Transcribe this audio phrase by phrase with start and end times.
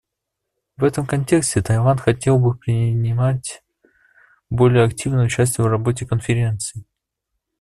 [0.77, 3.63] В этом контексте Таиланд хотел бы принимать
[4.49, 6.87] более активное участие в работе Конференции.